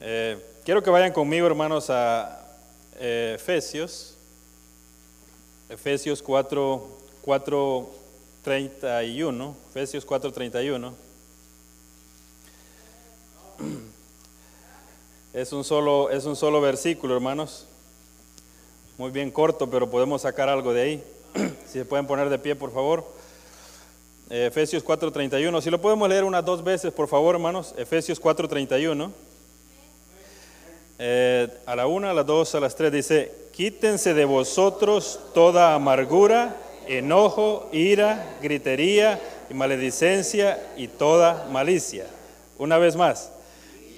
[0.00, 2.40] Eh, quiero que vayan conmigo, hermanos, a
[3.00, 4.14] eh, Efesios,
[5.68, 6.88] Efesios 4,
[7.22, 7.90] 4,
[8.44, 10.94] 31, Efesios 4, 31.
[15.32, 17.66] Es un, solo, es un solo versículo, hermanos.
[18.98, 21.04] Muy bien corto, pero podemos sacar algo de ahí.
[21.66, 23.04] Si se pueden poner de pie, por favor.
[24.30, 25.60] Efesios 4:31.
[25.60, 27.74] Si lo podemos leer unas dos veces, por favor, hermanos.
[27.76, 29.12] Efesios 4:31.
[30.98, 35.74] Eh, a la una, a las dos, a las tres dice, quítense de vosotros toda
[35.74, 36.56] amargura,
[36.88, 42.06] enojo, ira, gritería y maledicencia y toda malicia.
[42.58, 43.30] Una vez más,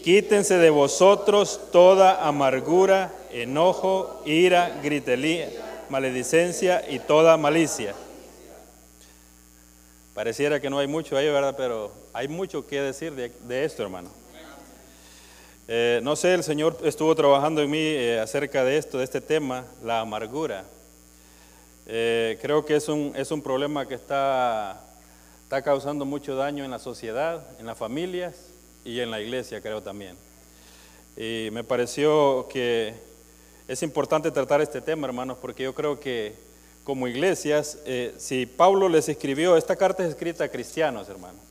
[0.05, 5.49] quítense de vosotros toda amargura, enojo, ira, gritería,
[5.89, 7.95] maledicencia y toda malicia.
[10.15, 11.55] Pareciera que no hay mucho ahí, ¿verdad?
[11.57, 14.11] Pero hay mucho que decir de, esto, hermano.
[15.73, 19.21] Eh, no sé, el Señor estuvo trabajando en mí eh, acerca de esto, de este
[19.21, 20.65] tema, la amargura.
[21.87, 24.85] Eh, creo que es un, es un problema que está,
[25.45, 28.35] está causando mucho daño en la sociedad, en las familias
[28.85, 30.17] y en la iglesia, creo también.
[31.17, 32.93] Y me pareció que
[33.69, 36.35] es importante tratar este tema, hermanos, porque yo creo que
[36.83, 37.79] como iglesias,
[38.19, 41.50] si Pablo les escribió, esta carta es escrita a cristianos, hermanos.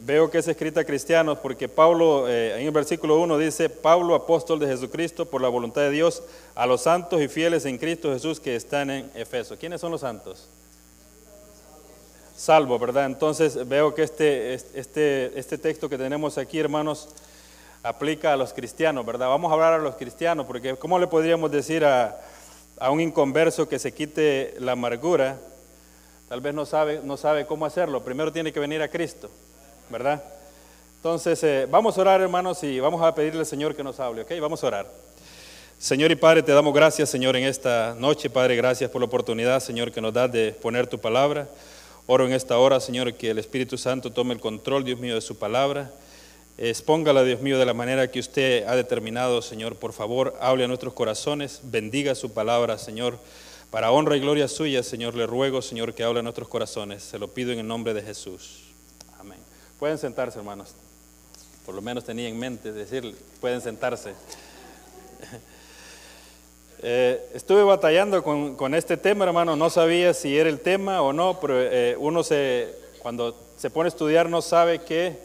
[0.00, 4.14] Veo que es escrita a cristianos porque Pablo, eh, en el versículo 1 dice, Pablo,
[4.14, 6.22] apóstol de Jesucristo, por la voluntad de Dios,
[6.54, 9.58] a los santos y fieles en Cristo Jesús que están en Efeso.
[9.58, 10.48] ¿Quiénes son los santos?
[12.36, 13.04] Salvo, ¿verdad?
[13.04, 17.08] Entonces veo que este, este, este texto que tenemos aquí, hermanos,
[17.82, 19.28] aplica a los cristianos, ¿verdad?
[19.28, 22.18] Vamos a hablar a los cristianos, porque ¿cómo le podríamos decir a,
[22.78, 25.38] a un inconverso que se quite la amargura?
[26.28, 28.02] Tal vez no sabe, no sabe cómo hacerlo.
[28.02, 29.28] Primero tiene que venir a Cristo.
[29.92, 30.22] ¿Verdad?
[30.96, 34.22] Entonces, eh, vamos a orar, hermanos, y vamos a pedirle al Señor que nos hable,
[34.22, 34.32] ¿ok?
[34.40, 34.86] Vamos a orar.
[35.78, 39.60] Señor y Padre, te damos gracias, Señor, en esta noche, Padre, gracias por la oportunidad,
[39.60, 41.48] Señor, que nos das de poner tu palabra.
[42.06, 45.20] Oro en esta hora, Señor, que el Espíritu Santo tome el control, Dios mío, de
[45.20, 45.90] su palabra.
[46.56, 49.76] Expóngala, Dios mío, de la manera que usted ha determinado, Señor.
[49.76, 53.18] Por favor, hable a nuestros corazones, bendiga su palabra, Señor.
[53.70, 57.02] Para honra y gloria suya, Señor, le ruego, Señor, que hable a nuestros corazones.
[57.02, 58.71] Se lo pido en el nombre de Jesús.
[59.82, 60.76] Pueden sentarse, hermanos.
[61.66, 64.14] Por lo menos tenía en mente decir, pueden sentarse.
[66.84, 69.54] Eh, estuve batallando con, este tema, hermano.
[69.54, 73.86] No sabía si era el tema o no, pero eh, uno se, cuando se pone
[73.86, 75.16] a estudiar no sabe qué,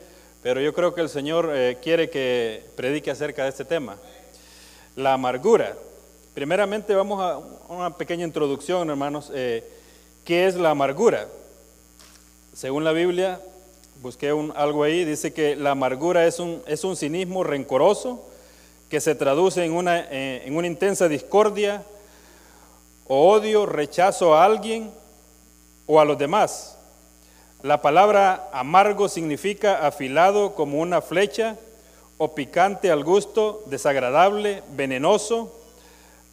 [0.43, 3.97] pero yo creo que el Señor eh, quiere que predique acerca de este tema.
[4.95, 5.75] La amargura.
[6.35, 7.39] Primeramente vamos a
[7.73, 9.31] una pequeña introducción, hermanos.
[9.31, 9.65] ¿Qué
[10.25, 11.27] es la amargura?
[12.53, 13.39] Según la Biblia,
[14.01, 18.23] busqué un, algo ahí, dice que la amargura es un, es un cinismo rencoroso
[18.89, 21.83] que se traduce en una, eh, en una intensa discordia
[23.07, 24.91] o odio, rechazo a alguien
[25.85, 26.77] o a los demás.
[27.63, 31.57] La palabra amargo significa afilado como una flecha
[32.17, 35.53] o picante al gusto, desagradable, venenoso.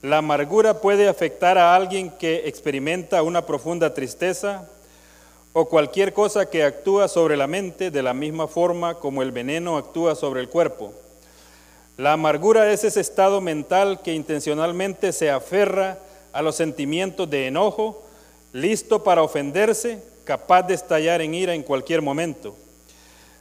[0.03, 4.69] La amargura puede afectar a alguien que experimenta una profunda tristeza,
[5.57, 9.77] o cualquier cosa que actúa sobre la mente de la misma forma como el veneno
[9.77, 10.93] actúa sobre el cuerpo.
[11.97, 15.99] La amargura es ese estado mental que intencionalmente se aferra
[16.33, 18.03] a los sentimientos de enojo,
[18.53, 22.57] listo para ofenderse, capaz de estallar en ira en cualquier momento.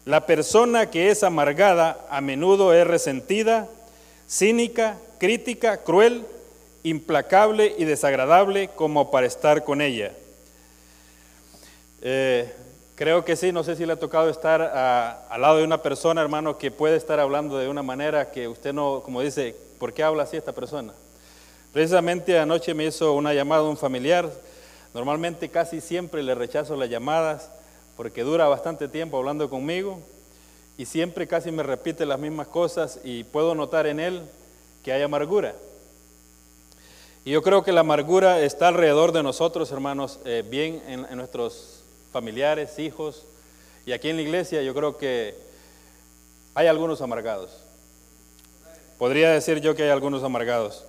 [0.06, 3.68] La persona que es amargada a menudo es resentida,
[4.30, 6.28] cínica, crítica, cruel,
[6.84, 10.12] implacable y desagradable como para estar con ella.
[12.06, 12.54] Eh,
[12.96, 16.22] creo que sí, no sé si le ha tocado estar al lado de una persona,
[16.22, 20.04] hermano, que puede estar hablando de una manera que usted no, como dice, ¿por qué
[20.04, 20.94] habla así esta persona?
[21.72, 24.30] Precisamente anoche me hizo una llamada un familiar.
[24.94, 27.50] Normalmente casi siempre le rechazo las llamadas
[27.96, 30.02] porque dura bastante tiempo hablando conmigo
[30.78, 34.24] y siempre casi me repite las mismas cosas y puedo notar en él
[34.84, 35.56] que hay amargura.
[37.24, 41.83] Y yo creo que la amargura está alrededor de nosotros, hermanos, eh, bien en nuestros
[42.14, 43.26] familiares, hijos.
[43.86, 45.36] Y aquí en la iglesia yo creo que
[46.54, 47.50] hay algunos amargados.
[48.98, 50.86] Podría decir yo que hay algunos amargados.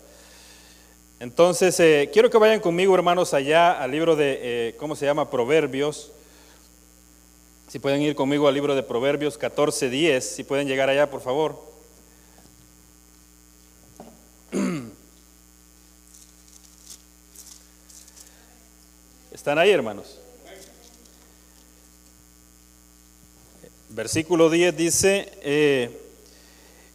[1.19, 5.31] Entonces, eh, quiero que vayan conmigo, hermanos, allá al libro de, eh, ¿cómo se llama?
[5.31, 6.12] Proverbios.
[7.69, 11.59] Si pueden ir conmigo al libro de Proverbios 14.10, si pueden llegar allá, por favor.
[19.32, 20.20] ¿Están ahí, hermanos?
[23.94, 25.88] Versículo 10 dice, eh,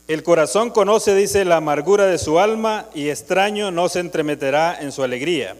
[0.09, 4.91] El corazón conoce, dice, la amargura de su alma y extraño no se entremeterá en
[4.91, 5.55] su alegría.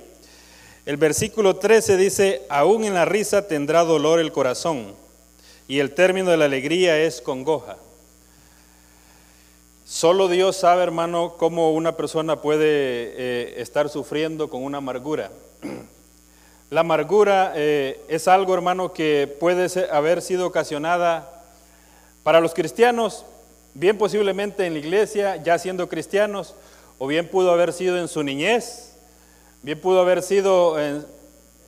[0.86, 4.95] El versículo 13 dice, aún en la risa tendrá dolor el corazón
[5.69, 7.77] y el término de la alegría es congoja.
[9.86, 15.31] Solo Dios sabe, hermano, cómo una persona puede eh, estar sufriendo con una amargura.
[16.69, 21.44] La amargura eh, es algo, hermano, que puede haber sido ocasionada
[22.24, 23.25] para los cristianos,
[23.74, 26.56] bien posiblemente en la iglesia, ya siendo cristianos,
[26.98, 28.95] o bien pudo haber sido en su niñez,
[29.63, 31.06] bien pudo haber sido en,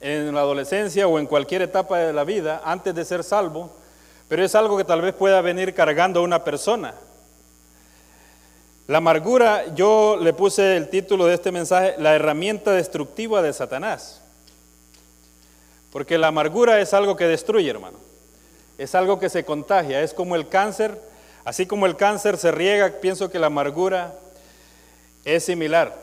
[0.01, 3.71] en la adolescencia o en cualquier etapa de la vida antes de ser salvo
[4.31, 6.93] pero es algo que tal vez pueda venir cargando a una persona.
[8.87, 14.21] La amargura, yo le puse el título de este mensaje, la herramienta destructiva de Satanás.
[15.91, 17.97] Porque la amargura es algo que destruye, hermano.
[18.77, 20.99] Es algo que se contagia, es como el cáncer.
[21.43, 24.13] Así como el cáncer se riega, pienso que la amargura
[25.25, 25.95] es similar.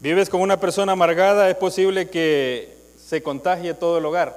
[0.00, 4.36] Vives con una persona amargada, es posible que se contagie todo el hogar.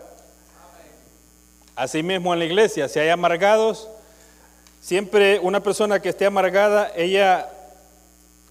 [1.76, 3.90] Asimismo en la iglesia, si hay amargados,
[4.82, 7.50] siempre una persona que esté amargada, ella,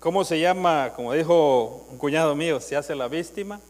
[0.01, 0.93] ¿cómo se llama?
[0.95, 3.61] Como dijo un cuñado mío, se hace la víctima.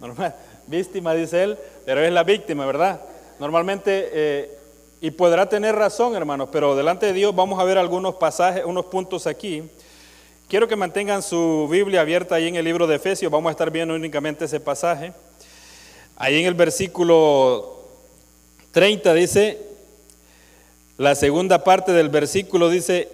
[0.00, 0.34] Normal,
[0.70, 3.00] víctima dice él, pero es la víctima, ¿verdad?
[3.38, 4.58] Normalmente, eh,
[5.00, 8.86] y podrá tener razón, hermanos, pero delante de Dios vamos a ver algunos pasajes, unos
[8.86, 9.64] puntos aquí.
[10.48, 13.70] Quiero que mantengan su Biblia abierta ahí en el libro de Efesios, vamos a estar
[13.70, 15.12] viendo únicamente ese pasaje.
[16.16, 17.80] Ahí en el versículo
[18.72, 19.58] 30 dice,
[20.98, 23.08] la segunda parte del versículo dice,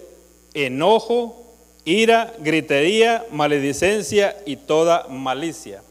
[0.53, 1.43] enojo,
[1.85, 5.81] ira, gritería, maledicencia y toda malicia.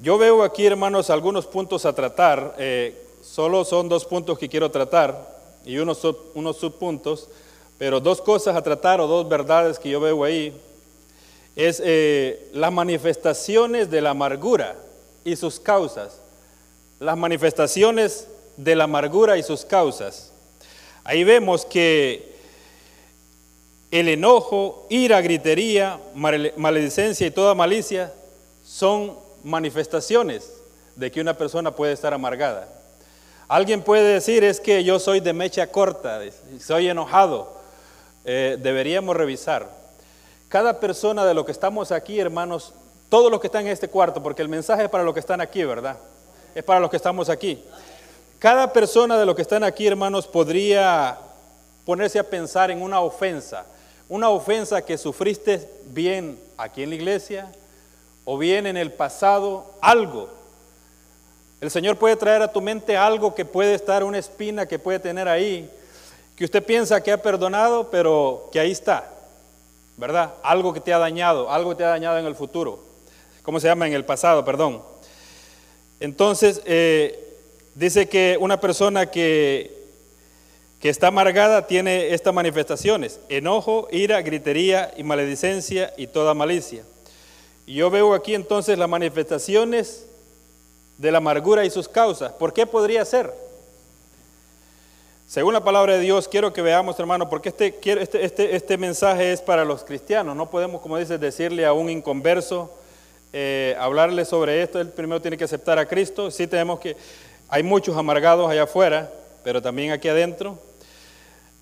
[0.00, 2.54] Yo veo aquí, hermanos, algunos puntos a tratar.
[2.58, 6.00] Eh, solo son dos puntos que quiero tratar y unos,
[6.34, 7.28] unos subpuntos,
[7.78, 10.58] pero dos cosas a tratar o dos verdades que yo veo ahí.
[11.56, 14.76] Es eh, las manifestaciones de la amargura
[15.24, 16.20] y sus causas
[17.00, 20.32] las manifestaciones de la amargura y sus causas.
[21.04, 22.36] Ahí vemos que
[23.90, 28.12] el enojo, ira, gritería, maledicencia y toda malicia
[28.64, 29.14] son
[29.48, 30.52] manifestaciones
[30.96, 32.68] de que una persona puede estar amargada.
[33.48, 36.20] Alguien puede decir es que yo soy de mecha corta,
[36.60, 37.56] soy enojado.
[38.24, 39.70] Eh, deberíamos revisar.
[40.48, 42.74] Cada persona de lo que estamos aquí, hermanos,
[43.08, 45.40] todos los que están en este cuarto, porque el mensaje es para los que están
[45.40, 45.96] aquí, ¿verdad?
[46.54, 47.62] es para los que estamos aquí.
[48.38, 51.18] Cada persona de los que están aquí, hermanos, podría
[51.84, 53.64] ponerse a pensar en una ofensa,
[54.08, 57.50] una ofensa que sufriste bien aquí en la iglesia
[58.30, 60.28] o bien en el pasado, algo.
[61.62, 64.98] El Señor puede traer a tu mente algo que puede estar, una espina que puede
[64.98, 65.70] tener ahí,
[66.36, 69.10] que usted piensa que ha perdonado, pero que ahí está,
[69.96, 70.34] ¿verdad?
[70.42, 72.84] Algo que te ha dañado, algo que te ha dañado en el futuro.
[73.42, 73.86] ¿Cómo se llama?
[73.86, 74.82] En el pasado, perdón.
[75.98, 77.34] Entonces, eh,
[77.76, 79.86] dice que una persona que,
[80.80, 86.84] que está amargada tiene estas manifestaciones, enojo, ira, gritería y maledicencia y toda malicia.
[87.68, 90.06] Y yo veo aquí entonces las manifestaciones
[90.96, 92.32] de la amargura y sus causas.
[92.32, 93.30] ¿Por qué podría ser?
[95.26, 99.32] Según la palabra de Dios, quiero que veamos, hermano, porque este, este, este, este mensaje
[99.32, 100.34] es para los cristianos.
[100.34, 102.72] No podemos, como dices, decirle a un inconverso,
[103.34, 106.30] eh, hablarle sobre esto, él primero tiene que aceptar a Cristo.
[106.30, 106.96] Sí tenemos que,
[107.50, 109.12] hay muchos amargados allá afuera,
[109.44, 110.58] pero también aquí adentro.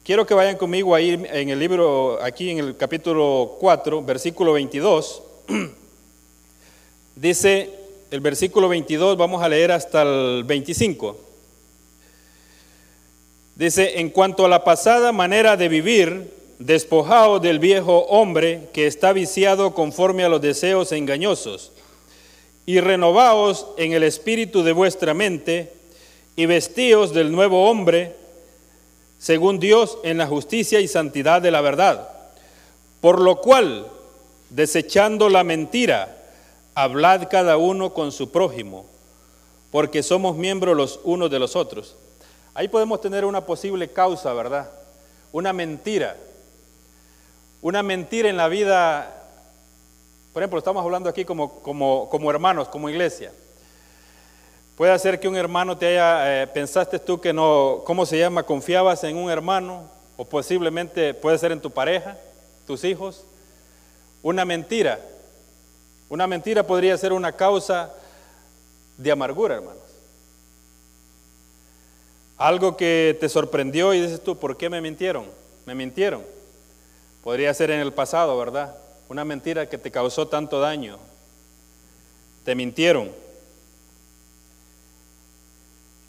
[0.05, 5.23] Quiero que vayan conmigo ahí en el libro, aquí en el capítulo 4, versículo 22.
[7.17, 7.71] Dice
[8.11, 11.19] el versículo 22, vamos a leer hasta el 25.
[13.55, 19.15] Dice, en cuanto a la pasada manera de vivir, despojaos del viejo hombre que está
[19.15, 21.73] viciado conforme a los deseos engañosos,
[22.67, 25.73] y renovaos en el espíritu de vuestra mente,
[26.37, 28.15] y vestíos del nuevo hombre,
[29.19, 32.11] según Dios, en la justicia y santidad de la verdad.
[33.01, 33.87] Por lo cual,
[34.51, 36.16] desechando la mentira,
[36.77, 38.87] hablad cada uno con su prójimo,
[39.73, 41.97] porque somos miembros los unos de los otros.
[42.55, 44.71] Ahí podemos tener una posible causa, ¿verdad?
[45.33, 46.17] Una mentira
[47.67, 49.13] una mentira en la vida,
[50.33, 53.33] por ejemplo, estamos hablando aquí como, como, como hermanos, como iglesia.
[54.77, 58.45] Puede ser que un hermano te haya, eh, pensaste tú que no, ¿cómo se llama?
[58.45, 59.83] Confiabas en un hermano,
[60.17, 62.17] o posiblemente puede ser en tu pareja,
[62.69, 63.25] tus hijos.
[64.23, 65.01] Una mentira.
[66.09, 67.93] Una mentira podría ser una causa
[68.97, 69.83] de amargura, hermanos.
[72.37, 75.27] Algo que te sorprendió y dices tú, ¿por qué me mintieron?
[75.67, 76.23] me mintieron.
[77.23, 78.77] Podría ser en el pasado, ¿verdad?
[79.09, 80.97] Una mentira que te causó tanto daño.
[82.45, 83.11] Te mintieron.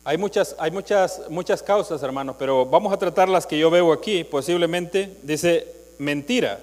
[0.03, 3.91] Hay muchas, hay muchas, muchas causas, hermanos, pero vamos a tratar las que yo veo
[3.91, 4.23] aquí.
[4.23, 6.59] Posiblemente dice mentira.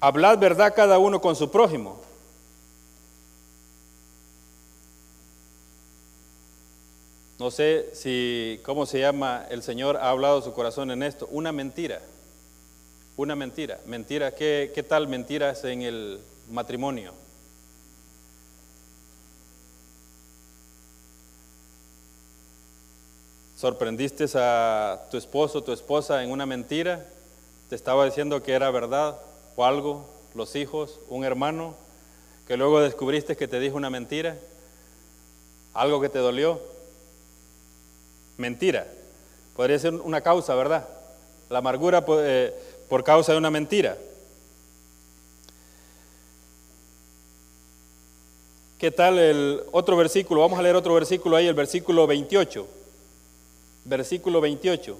[0.00, 2.00] Hablad verdad cada uno con su prójimo.
[7.38, 9.46] No sé si, ¿cómo se llama?
[9.50, 11.28] El Señor ha hablado su corazón en esto.
[11.30, 12.00] Una mentira.
[13.16, 13.78] Una mentira.
[13.86, 14.34] Mentira.
[14.34, 17.14] ¿Qué, tal mentiras en el matrimonio?
[23.56, 27.04] sorprendiste a tu esposo, tu esposa en una mentira,
[27.68, 29.20] te estaba diciendo que era verdad
[29.56, 31.74] o algo, los hijos, un hermano,
[32.46, 34.36] que luego descubriste que te dijo una mentira,
[35.74, 36.60] algo que te dolió,
[38.36, 38.86] mentira.
[39.56, 40.88] Podría ser una causa, ¿verdad?
[41.48, 42.54] La amargura por, eh,
[42.88, 43.96] por causa de una mentira.
[48.78, 50.40] ¿Qué tal el otro versículo?
[50.40, 52.80] Vamos a leer otro versículo ahí, el versículo 28
[53.84, 54.98] versículo 28.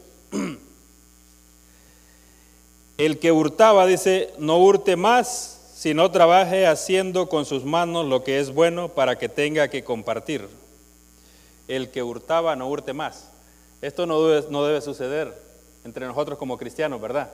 [3.01, 8.41] El que hurtaba, dice, no hurte más, sino trabaje haciendo con sus manos lo que
[8.41, 10.47] es bueno para que tenga que compartir.
[11.67, 13.31] El que hurtaba, no hurte más.
[13.81, 15.33] Esto no debe, suceder
[15.83, 17.31] entre nosotros como cristianos, ¿verdad?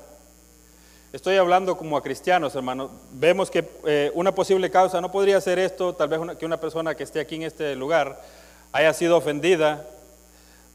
[1.12, 2.88] Estoy hablando como a cristianos, hermano.
[3.14, 6.94] Vemos que eh, una posible causa no podría ser esto, tal vez que una persona
[6.94, 8.22] que esté aquí en este lugar
[8.70, 9.84] haya sido ofendida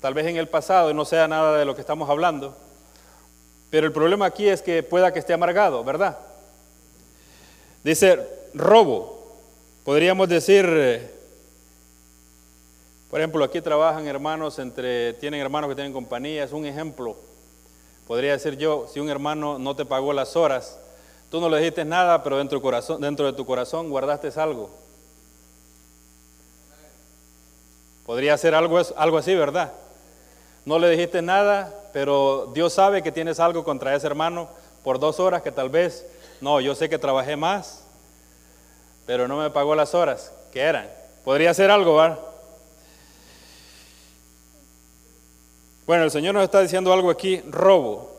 [0.02, 2.58] tal vez en el pasado no sea nada de lo que estamos hablando,
[3.72, 6.20] pero el problema aquí es que pueda que esté amargado, ¿verdad?
[7.84, 8.20] Dice
[8.54, 9.40] robo,
[9.86, 11.10] podríamos decir, eh,
[13.10, 17.16] por ejemplo, aquí trabajan hermanos entre, tienen hermanos que tienen compañía, es un ejemplo.
[18.08, 20.78] Podría decir yo, si un hermano no te pagó las horas,
[21.30, 24.70] tú no le dijiste nada, pero dentro, corazón, dentro de tu corazón guardaste algo.
[28.06, 29.72] Podría ser algo, algo así, ¿verdad?
[30.66, 34.50] No le dijiste nada, pero Dios sabe que tienes algo contra ese hermano
[34.84, 36.06] por dos horas que tal vez,
[36.40, 37.84] no, yo sé que trabajé más,
[39.06, 40.90] pero no me pagó las horas que eran.
[41.24, 42.20] Podría ser algo, ¿verdad?
[45.86, 48.12] Bueno, el Señor nos está diciendo algo aquí, robo.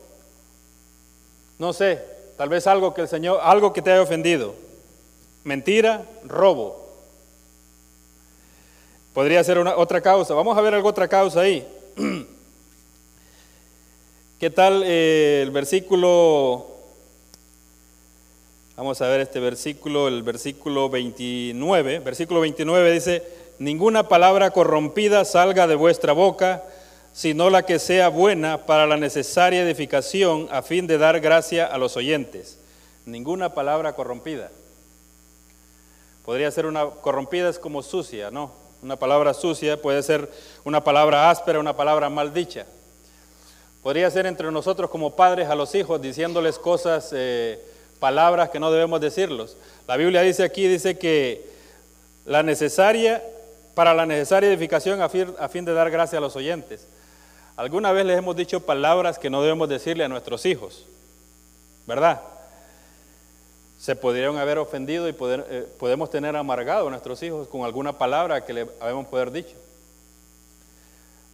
[1.59, 2.05] No sé,
[2.37, 4.55] tal vez algo que el Señor, algo que te haya ofendido.
[5.45, 6.83] Mentira, robo.
[9.14, 10.35] Podría ser una, otra causa.
[10.35, 11.67] Vamos a ver algo otra causa ahí.
[14.42, 16.66] ¿Qué tal eh, el versículo?
[18.76, 22.00] Vamos a ver este versículo, el versículo 29.
[22.00, 23.22] Versículo 29 dice,
[23.61, 26.64] ninguna palabra corrompida salga de vuestra boca,
[27.12, 31.78] sino la que sea buena para la necesaria edificación a fin de dar gracia a
[31.78, 32.58] los oyentes.
[33.06, 34.50] Ninguna palabra corrompida.
[36.25, 38.50] Podría ser una corrompida es como sucia, ¿no?
[38.82, 40.28] Una palabra sucia puede ser
[40.64, 42.66] una palabra áspera, una palabra maldicha.
[43.82, 47.60] Podría ser entre nosotros como padres a los hijos diciéndoles cosas, eh,
[47.98, 49.56] palabras que no debemos decirlos.
[49.88, 51.44] La Biblia dice aquí, dice que
[52.24, 53.22] la necesaria,
[53.74, 56.86] para la necesaria edificación a fin, de dar gracia a los oyentes.
[57.56, 60.86] Alguna vez les hemos dicho palabras que no debemos decirle a nuestros hijos,
[61.86, 62.20] ¿verdad?
[63.82, 68.44] se podrían haber ofendido y eh, podemos tener amargado a nuestros hijos con alguna palabra
[68.44, 69.56] que le habíamos poder dicho.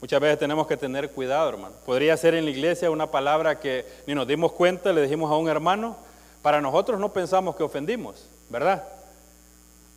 [0.01, 1.75] Muchas veces tenemos que tener cuidado, hermano.
[1.85, 5.37] Podría ser en la iglesia una palabra que ni nos dimos cuenta, le dijimos a
[5.37, 5.97] un hermano,
[6.41, 8.85] para nosotros no pensamos que ofendimos, ¿verdad?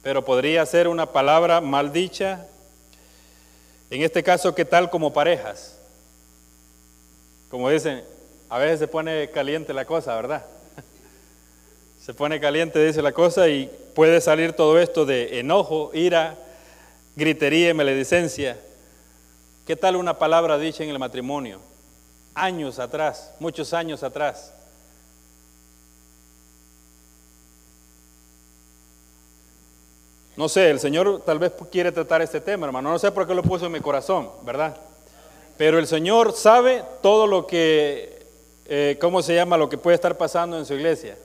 [0.01, 2.48] Pero podría ser una palabra mal dicha.
[3.91, 5.77] En este caso, ¿qué tal como parejas?
[7.51, 8.03] Como dicen,
[8.50, 10.43] a veces se pone caliente la cosa, ¿verdad?
[12.03, 16.36] Se pone caliente, dice la cosa, y puede salir todo esto de enojo, ira,
[17.15, 18.58] gritería y maledicencia.
[19.72, 21.62] ¿Qué tal una palabra dicha en el matrimonio?
[22.36, 24.51] Años atrás, muchos años atrás.
[30.36, 32.92] No sé, el Señor tal vez quiere tratar este tema, hermano.
[32.92, 34.75] No sé por qué lo puso en mi corazón, ¿verdad?
[35.58, 38.25] Pero el Señor sabe todo lo que,
[38.66, 39.56] eh, ¿cómo se llama?
[39.56, 41.18] Lo que puede estar pasando en su iglesia.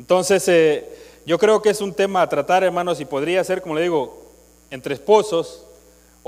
[0.00, 0.92] Entonces, eh,
[1.24, 4.26] yo creo que es un tema a tratar, hermanos, y podría ser, como le digo,
[4.72, 5.67] entre esposos,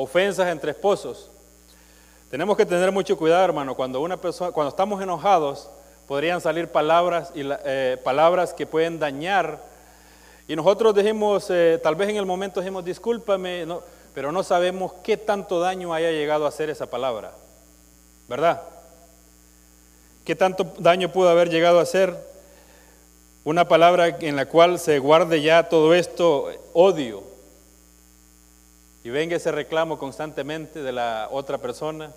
[0.03, 1.31] ofensas entre esposos.
[2.31, 5.69] Tenemos que tener mucho cuidado, hermano, cuando una persona, cuando estamos enojados,
[6.07, 9.61] podrían salir palabras y eh, palabras que pueden dañar.
[10.47, 13.67] Y nosotros dijimos, eh, tal vez en el momento dijimos, discúlpame,
[14.15, 17.33] pero no sabemos qué tanto daño haya llegado a hacer esa palabra,
[18.29, 18.63] ¿verdad?
[20.25, 22.17] ¿Qué tanto daño pudo haber llegado a hacer?
[23.45, 27.30] Una palabra en la cual se guarde ya todo esto, odio,
[29.03, 32.13] y venga ese reclamo constantemente de la otra persona.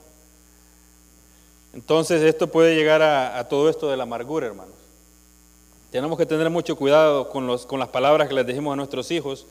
[1.73, 4.75] Entonces esto puede llegar a, todo esto de la amargura, hermanos.
[5.91, 9.09] Tenemos que tener mucho cuidado con, los, con las palabras que les dijimos a nuestros
[9.11, 9.45] hijos,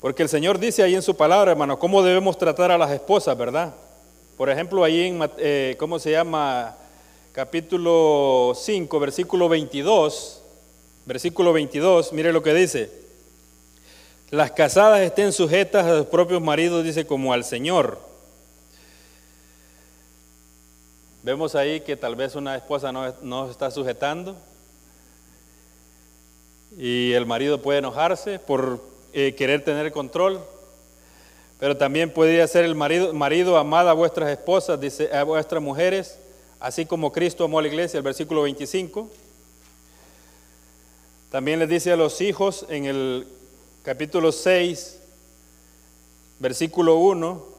[0.00, 3.36] porque el Señor dice ahí en su palabra, hermano, cómo debemos tratar a las esposas,
[3.36, 3.74] ¿verdad?
[4.36, 6.76] Por ejemplo, ahí en, eh, ¿cómo se llama?
[7.32, 10.42] Capítulo 5, versículo 22,
[11.06, 13.03] versículo 22, mire lo que dice.
[14.34, 18.00] Las casadas estén sujetas a sus propios maridos, dice, como al Señor.
[21.22, 24.36] Vemos ahí que tal vez una esposa no, no está sujetando
[26.76, 30.40] y el marido puede enojarse por eh, querer tener control,
[31.60, 36.18] pero también podría ser el marido, marido amada a vuestras esposas, dice, a vuestras mujeres,
[36.58, 39.08] así como Cristo amó a la iglesia, el versículo 25.
[41.30, 43.28] También les dice a los hijos en el
[43.84, 44.98] capítulo 6,
[46.40, 47.54] versículo 1,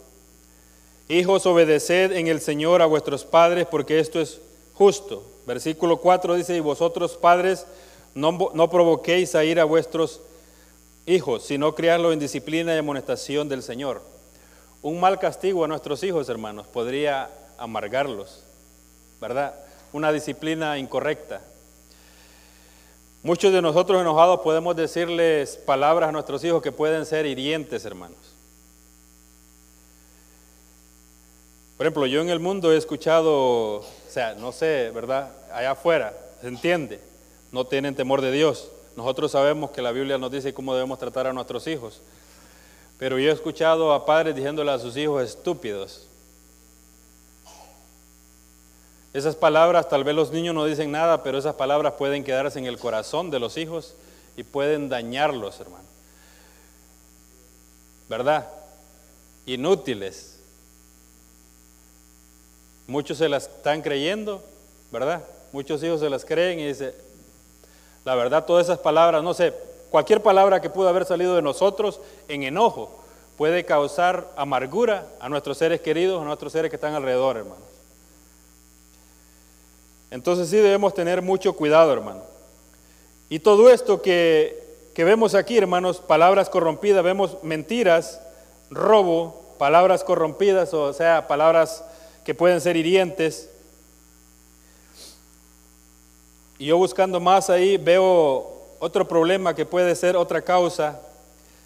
[1.08, 4.42] Hijos, obedeced en el Señor a vuestros padres, porque esto es
[4.74, 5.24] justo.
[5.46, 7.68] Versículo 4 dice, y vosotros padres,
[8.16, 10.22] no, no provoquéis a ir a vuestros
[11.06, 14.02] hijos, sino criarlos en disciplina y amonestación del Señor.
[14.82, 17.30] Un mal castigo a nuestros hijos, hermanos, podría
[17.60, 18.44] amargarlos,
[19.22, 19.54] ¿verdad?
[19.94, 21.42] Una disciplina incorrecta.
[23.26, 28.20] Muchos de nosotros enojados podemos decirles palabras a nuestros hijos que pueden ser hirientes, hermanos.
[31.76, 35.32] Por ejemplo, yo en el mundo he escuchado, o sea, no sé, ¿verdad?
[35.52, 37.00] Allá afuera, se entiende,
[37.52, 38.70] no tienen temor de Dios.
[38.96, 42.02] Nosotros sabemos que la Biblia nos dice cómo debemos tratar a nuestros hijos.
[43.00, 46.08] Pero yo he escuchado a padres diciéndole a sus hijos estúpidos.
[49.16, 52.66] Esas palabras, tal vez los niños no dicen nada, pero esas palabras pueden quedarse en
[52.66, 53.94] el corazón de los hijos
[54.36, 55.86] y pueden dañarlos, hermano.
[58.10, 58.46] ¿Verdad?
[59.46, 60.38] Inútiles.
[62.88, 64.44] Muchos se las están creyendo,
[64.92, 65.24] ¿verdad?
[65.54, 66.94] Muchos hijos se las creen y dicen,
[68.04, 69.54] la verdad, todas esas palabras, no sé,
[69.92, 73.02] cualquier palabra que pudo haber salido de nosotros en enojo
[73.38, 77.75] puede causar amargura a nuestros seres queridos, a nuestros seres que están alrededor, hermano.
[80.16, 82.22] Entonces sí debemos tener mucho cuidado, hermano.
[83.28, 84.64] Y todo esto que,
[84.96, 88.22] vemos aquí, hermanos, palabras corrompidas, vemos mentiras,
[88.70, 91.84] robo, palabras corrompidas, o sea, palabras
[92.24, 93.50] que pueden ser hirientes.
[96.60, 100.98] Y yo buscando más ahí veo otro problema que puede ser otra causa.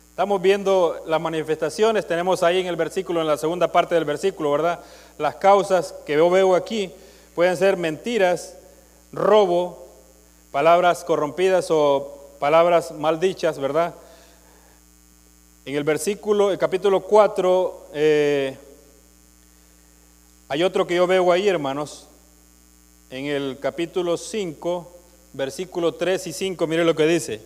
[0.09, 4.51] Estamos viendo las manifestaciones, tenemos ahí en el versículo, en la segunda parte del versículo,
[4.53, 4.79] ¿verdad?
[5.19, 6.91] Las causas que yo veo aquí.
[7.39, 8.57] Pueden ser mentiras,
[9.13, 9.87] robo,
[10.51, 13.95] palabras corrompidas o palabras maldichas, ¿verdad?
[15.63, 18.57] En el versículo, el capítulo 4, eh,
[20.49, 22.09] hay otro que yo veo ahí, hermanos.
[23.09, 24.97] En el capítulo 5,
[25.31, 27.41] versículo 3 y 5, mire lo que dice.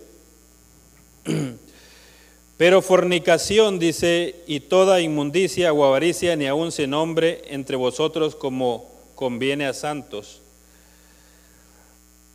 [2.57, 8.91] Pero fornicación, dice, y toda inmundicia o avaricia ni aun se nombre entre vosotros como
[9.15, 10.41] conviene a santos.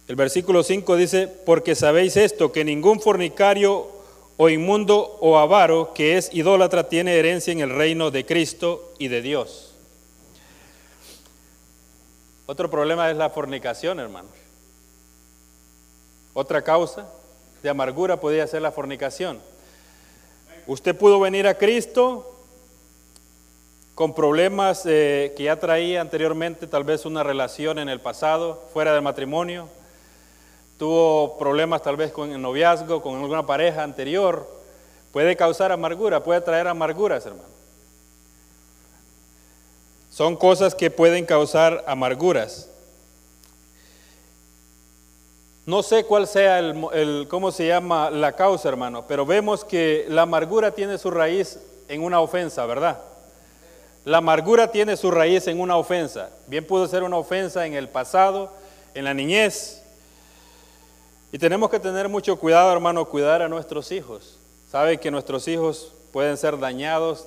[0.08, 3.88] El versículo 5 dice, porque sabéis esto, que ningún fornicario
[4.38, 9.08] o inmundo o avaro que es idólatra tiene herencia en el reino de Cristo y
[9.08, 9.74] de Dios.
[12.46, 14.32] Otro problema es la fornicación, hermanos.
[16.32, 17.06] Otra causa
[17.62, 19.40] de amargura podría ser la fornicación.
[20.66, 22.37] Usted pudo venir a Cristo
[23.98, 28.92] con problemas eh, que ya traía anteriormente, tal vez una relación en el pasado, fuera
[28.92, 29.68] del matrimonio,
[30.78, 34.48] tuvo problemas tal vez con el noviazgo, con alguna pareja anterior,
[35.10, 37.48] puede causar amargura, puede traer amarguras, hermano.
[40.12, 42.70] Son cosas que pueden causar amarguras.
[45.66, 50.22] No sé cuál sea el, cómo se llama la causa, hermano, pero vemos que la
[50.22, 51.58] amargura tiene su raíz
[51.88, 53.00] en una ofensa, ¿verdad?
[54.08, 56.30] La amargura tiene su raíz en una ofensa.
[56.46, 58.50] Bien pudo ser una ofensa en el pasado,
[58.94, 59.82] en la niñez.
[61.30, 64.38] Y tenemos que tener mucho cuidado, hermano, cuidar a nuestros hijos.
[64.72, 67.26] Sabe que nuestros hijos pueden ser dañados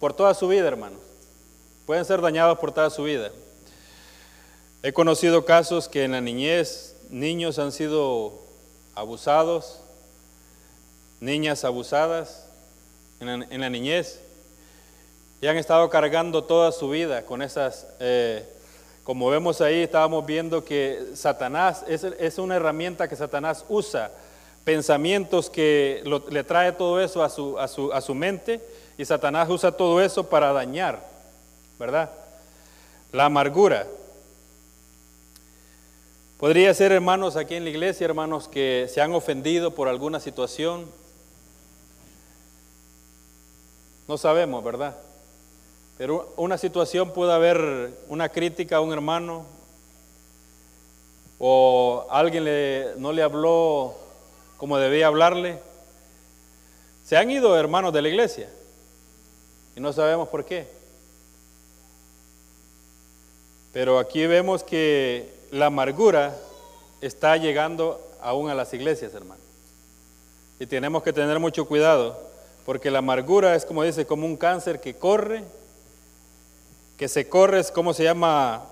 [0.00, 0.96] por toda su vida, hermano.
[1.84, 3.32] Pueden ser dañados por toda su vida.
[4.82, 8.32] He conocido casos que en la niñez niños han sido
[8.94, 9.78] abusados,
[11.20, 12.46] niñas abusadas
[13.20, 14.20] en la niñez
[15.40, 18.44] y han estado cargando toda su vida con esas, eh,
[19.04, 24.10] Como vemos ahí, estábamos viendo que Satanás es, una herramienta que Satanás usa,
[24.64, 27.28] pensamientos que le trae todo eso a
[28.00, 28.60] su, mente
[28.98, 31.00] y Satanás usa todo eso para dañar,
[31.78, 32.10] ¿verdad?
[33.12, 33.86] La amargura.
[36.38, 40.90] Podría ser hermanos aquí en la iglesia, hermanos que se han ofendido por alguna situación.
[44.08, 44.96] No sabemos, ¿verdad?
[45.98, 49.46] Pero una situación puede haber una crítica a un hermano
[51.38, 53.94] o alguien le, no le habló
[54.58, 55.58] como debía hablarle.
[57.04, 58.50] Se han ido hermanos de la iglesia
[59.74, 60.66] y no sabemos por qué.
[63.72, 66.36] Pero aquí vemos que la amargura
[67.00, 69.40] está llegando aún a las iglesias, hermano.
[70.58, 72.18] Y tenemos que tener mucho cuidado,
[72.64, 75.44] porque la amargura es como dice, como un cáncer que corre
[76.96, 78.64] que se corre, ¿cómo se llama?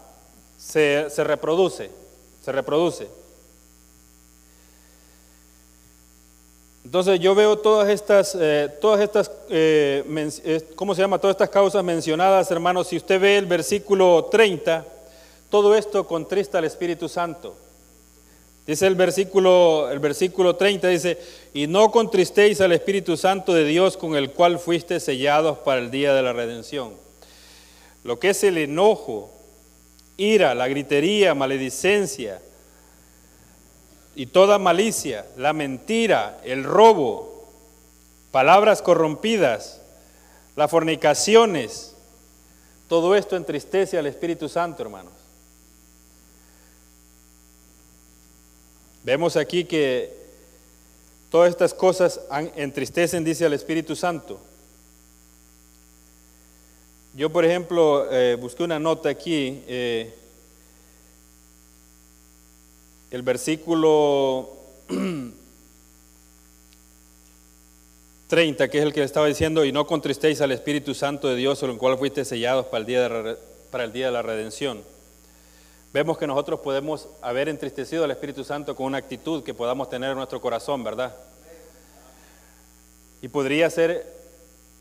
[0.58, 1.90] Se, reproduce,
[2.42, 3.08] se reproduce.
[6.84, 11.18] Entonces yo veo todas estas, eh, todas estas, eh, ¿cómo se llama?
[11.18, 12.88] Todas estas causas mencionadas, hermanos.
[12.88, 14.84] Si usted ve el versículo 30,
[15.50, 17.56] todo esto contrista al Espíritu Santo.
[18.66, 21.18] Dice el versículo, el versículo 30, dice,
[21.52, 25.90] y no contristéis al Espíritu Santo de Dios con el cual fuiste sellados para el
[25.90, 27.03] día de la redención
[28.04, 29.30] lo que es el enojo,
[30.16, 32.40] ira, la gritería, maledicencia
[34.14, 37.48] y toda malicia, la mentira, el robo,
[38.30, 39.80] palabras corrompidas,
[40.54, 41.94] las fornicaciones,
[42.88, 45.12] todo esto entristece al Espíritu Santo, hermanos.
[49.02, 50.14] Vemos aquí que
[51.30, 52.20] todas estas cosas
[52.54, 54.40] entristecen, dice al Espíritu Santo.
[57.16, 60.12] Yo, por ejemplo, eh, busqué una nota aquí, eh,
[63.12, 64.50] el versículo
[68.26, 71.36] 30, que es el que le estaba diciendo, y no contristéis al Espíritu Santo de
[71.36, 72.80] Dios, con el cual fuiste sellados para
[73.84, 74.82] el día de la redención.
[75.92, 80.10] Vemos que nosotros podemos haber entristecido al Espíritu Santo con una actitud que podamos tener
[80.10, 81.14] en nuestro corazón, ¿verdad?
[83.22, 84.13] Y podría ser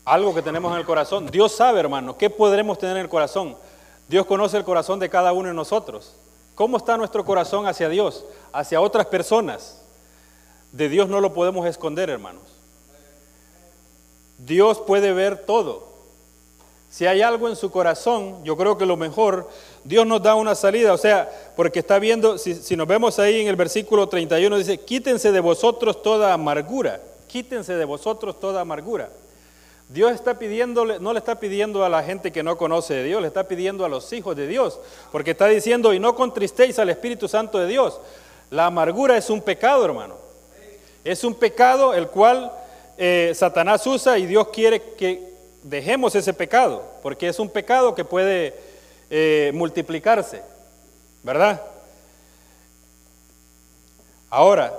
[0.04, 1.26] algo que tenemos en el corazón.
[1.26, 3.56] Dios sabe, hermano, qué podremos tener en el corazón.
[4.08, 6.14] Dios conoce el corazón de cada uno de nosotros.
[6.54, 9.80] ¿Cómo está nuestro corazón hacia Dios, hacia otras personas?
[10.72, 12.42] De Dios no lo podemos esconder, hermanos.
[14.38, 15.94] Dios puede ver todo.
[16.90, 19.48] Si hay algo en su corazón, yo creo que lo mejor,
[19.82, 20.92] Dios nos da una salida.
[20.92, 24.78] O sea, porque está viendo, si, si nos vemos ahí en el versículo 31, dice,
[24.78, 27.00] quítense de vosotros toda amargura.
[27.26, 29.10] Quítense de vosotros toda amargura.
[29.88, 33.20] Dios está pidiéndole, no le está pidiendo a la gente que no conoce de Dios,
[33.20, 34.80] le está pidiendo a los hijos de Dios,
[35.12, 38.00] porque está diciendo, y no contristéis al Espíritu Santo de Dios.
[38.50, 40.16] La amargura es un pecado, hermano.
[41.04, 42.50] Es un pecado el cual
[42.96, 48.04] eh, Satanás usa y Dios quiere que dejemos ese pecado, porque es un pecado que
[48.04, 48.54] puede
[49.10, 50.42] eh, multiplicarse,
[51.22, 51.60] ¿verdad?
[54.30, 54.72] Ahora,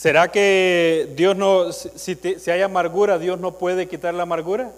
[0.00, 2.18] ¿Será que Dios no, si,
[2.50, 4.72] hay amargura, Dios no puede quitar la amargura?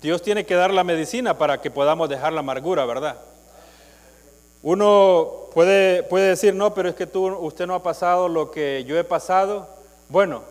[0.00, 3.18] Dios tiene que dar la medicina para que podamos dejar la amargura, ¿verdad?
[4.62, 8.82] Uno puede, puede decir, no, pero es que tú, usted no ha pasado lo que
[8.86, 9.68] yo he pasado.
[10.08, 10.42] Bueno,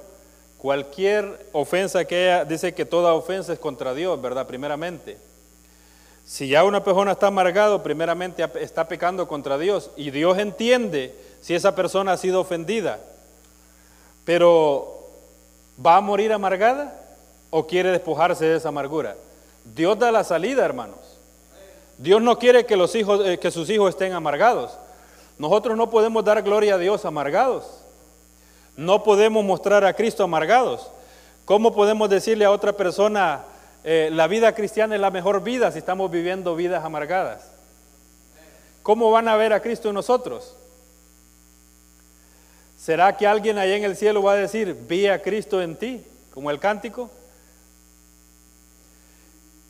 [0.59, 4.45] cualquier ofensa que haya, dice que toda ofensa es contra Dios, ¿verdad?
[4.45, 5.17] Primeramente.
[6.27, 11.53] Si ya una persona está amargado, primeramente está pecando contra Dios y Dios entiende si
[11.53, 12.99] esa persona ha sido ofendida.
[14.23, 15.09] Pero,
[15.85, 16.97] ¿va a morir amargada
[17.49, 19.17] o quiere despojarse de esa amargura?
[19.75, 20.99] Dios da la salida, hermanos.
[21.97, 24.71] Dios no quiere que, los hijos, eh, que sus hijos estén amargados.
[25.37, 27.65] Nosotros no podemos dar gloria a Dios amargados.
[28.77, 30.89] No podemos mostrar a Cristo amargados.
[31.43, 33.43] ¿Cómo podemos decirle a otra persona,
[33.83, 37.51] eh, la vida cristiana es la mejor vida si estamos viviendo vidas amargadas?
[38.81, 40.55] ¿Cómo van a ver a Cristo en nosotros?
[42.83, 46.03] ¿Será que alguien allá en el cielo va a decir, vi a Cristo en ti,
[46.33, 47.09] como el cántico?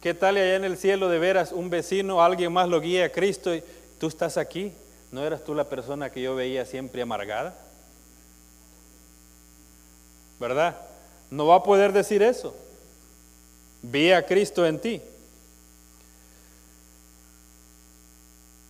[0.02, 3.10] ¿Qué tal allá en el cielo de veras un vecino, alguien más lo guía a
[3.10, 3.64] Cristo y
[4.00, 4.74] tú estás aquí?
[5.12, 7.56] ¿No eras tú la persona que yo veía siempre amargada?
[10.40, 10.76] ¿Verdad?
[11.30, 12.56] No va a poder decir eso.
[13.84, 15.00] Vi a Cristo en ti.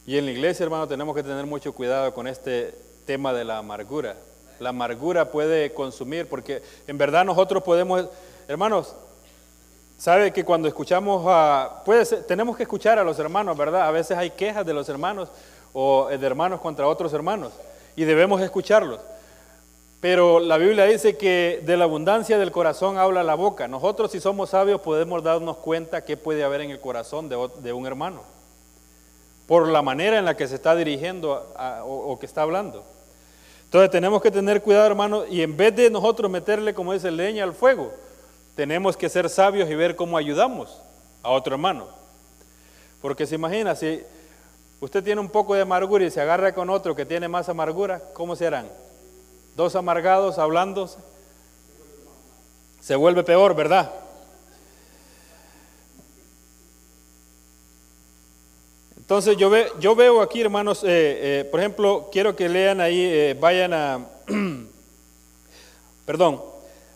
[0.05, 2.75] Y en la iglesia, hermano, tenemos que tener mucho cuidado con este
[3.05, 4.17] tema de la amargura.
[4.59, 8.05] La amargura puede consumir, porque en verdad nosotros podemos,
[8.47, 8.95] hermanos,
[9.97, 13.87] sabe que cuando escuchamos a, puede tenemos que escuchar a los hermanos, ¿verdad?
[13.87, 15.29] A veces hay quejas de los hermanos
[15.73, 17.53] o de hermanos contra otros hermanos
[17.95, 18.99] y debemos escucharlos.
[20.03, 23.69] Pero la Biblia dice que de la abundancia del corazón habla la boca.
[23.69, 27.87] Nosotros si somos sabios podemos darnos cuenta qué puede haber en el corazón de, un
[27.87, 28.21] hermano,
[29.47, 31.53] por la manera en la que se está dirigiendo
[31.85, 32.83] o, que está hablando.
[33.73, 37.43] Entonces tenemos que tener cuidado, hermano, y en vez de nosotros meterle, como dice, leña
[37.43, 37.91] al fuego,
[38.55, 40.79] tenemos que ser sabios y ver cómo ayudamos
[41.23, 41.87] a otro hermano.
[43.01, 44.03] Porque se imagina, si
[44.79, 47.99] usted tiene un poco de amargura y se agarra con otro que tiene más amargura,
[48.13, 48.69] ¿cómo se harán?
[49.55, 50.87] Dos amargados hablando,
[52.79, 53.91] se vuelve peor, ¿verdad?
[59.03, 63.01] Entonces yo, ve, yo veo aquí, hermanos, eh, eh, por ejemplo, quiero que lean ahí,
[63.03, 63.99] eh, vayan a,
[66.05, 66.41] perdón,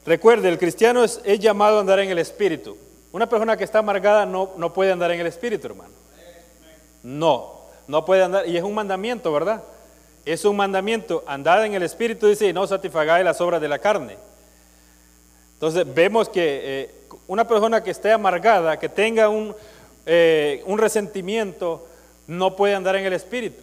[0.05, 2.77] recuerde, el cristiano es, llamado a andar en el Espíritu.
[3.11, 5.91] Una persona que está amargada no, no puede andar en el Espíritu, hermano.
[7.03, 9.61] No, no puede andar, y es un mandamiento, ¿verdad?
[10.23, 13.79] Es un mandamiento, andad en el Espíritu, dice, y no satisfagáis las obras de la
[13.79, 14.15] carne.
[15.55, 16.89] Entonces vemos que
[17.27, 19.53] una persona que esté amargada, que tenga un,
[20.65, 21.85] un resentimiento,
[22.27, 23.61] no puede andar en el Espíritu.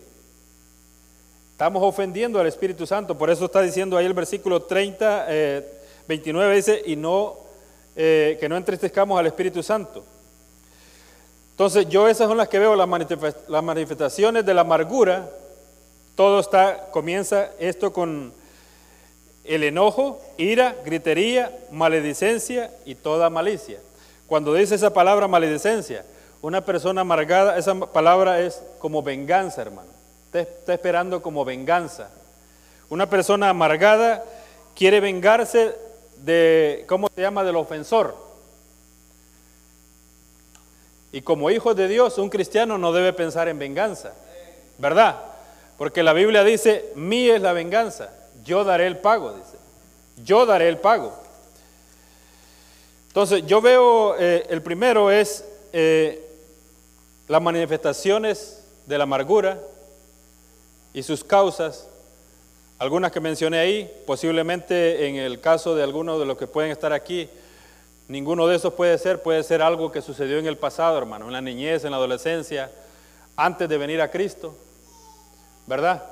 [1.52, 5.26] Estamos ofendiendo al Espíritu Santo, por eso está diciendo ahí el versículo 30,
[6.08, 7.36] 29, eh, dice, y no,
[7.94, 10.02] que no entristezcamos al Espíritu Santo.
[11.52, 15.30] Entonces yo esas son las que veo, las manifestaciones de la amargura,
[16.16, 18.32] todo está, comienza esto con
[19.44, 23.78] el enojo, ira, gritería, maledicencia y toda malicia.
[24.26, 26.04] Cuando dice esa palabra maledicencia,
[26.44, 29.88] una persona amargada, esa palabra es como venganza, hermano.
[30.30, 32.10] Está, esperando como venganza.
[32.90, 34.22] Una persona amargada
[34.76, 35.74] quiere vengarse
[36.18, 38.14] de, ¿cómo se llama?, del ofensor.
[41.12, 44.12] Y como hijo de Dios, un cristiano no debe pensar en venganza,
[44.76, 45.16] ¿verdad?
[45.78, 48.10] Porque la Biblia dice, mía es la venganza,
[48.44, 49.56] yo daré el pago, dice.
[50.22, 51.14] Yo daré el pago.
[53.08, 56.23] Entonces, yo veo, eh, el primero es eh,
[57.28, 59.58] las manifestaciones de la amargura
[60.92, 61.88] y sus causas,
[62.78, 66.92] algunas que mencioné ahí, posiblemente en el caso de algunos de los que pueden estar
[66.92, 67.28] aquí,
[68.08, 71.32] ninguno de esos puede ser, puede ser algo que sucedió en el pasado, hermano, en
[71.32, 72.70] la niñez, en la adolescencia,
[73.36, 74.54] antes de venir a Cristo.
[75.66, 76.02] ¿verdad?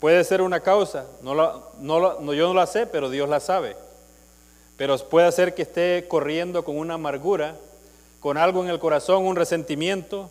[0.00, 1.34] Puede ser una causa, no,
[1.80, 3.76] no, yo no la sé, pero Dios la sabe.
[4.76, 7.56] Pero puede ser que esté corriendo con una amargura,
[8.20, 10.30] con algo en el corazón, un resentimiento.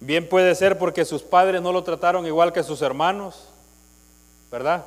[0.00, 3.48] Bien puede ser porque sus padres no lo trataron igual que sus hermanos,
[4.50, 4.84] ¿verdad?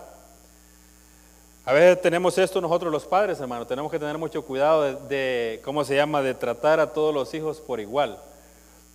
[1.66, 5.86] A veces tenemos esto nosotros los padres, hermano, tenemos que tener mucho cuidado de, ¿cómo
[5.86, 8.18] se llama?, de tratar a todos los hijos por igual.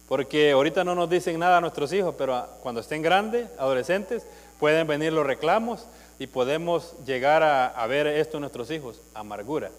[0.07, 4.27] Porque ahorita no nos dicen nada a nuestros hijos, pero cuando estén grandes, adolescentes,
[4.59, 5.87] pueden venir los reclamos
[6.19, 9.71] y podemos llegar a, ver esto en nuestros hijos, amargura.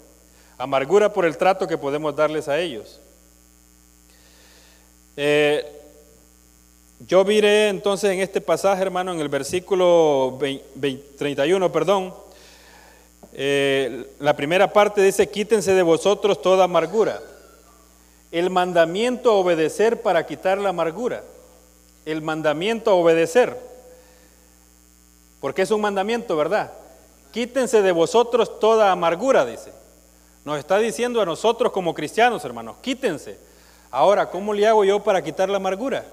[0.58, 3.00] Amargura por el trato que podemos darles a ellos.
[5.22, 5.70] Eh,
[7.06, 10.38] yo viré entonces en este pasaje, hermano, en el versículo
[11.18, 12.14] 31, perdón,
[13.34, 17.20] eh, la primera parte dice, quítense de vosotros toda amargura
[18.32, 21.22] el mandamiento a obedecer para quitar la amargura.
[22.06, 23.54] El mandamiento a obedecer.
[25.38, 26.72] Porque es un mandamiento, ¿verdad?
[27.30, 29.70] Quítense de vosotros toda amargura, dice.
[30.46, 33.49] Nos está diciendo a nosotros como cristianos, hermanos, quítense.
[33.90, 36.04] Ahora, ¿cómo le hago yo para quitar la amargura?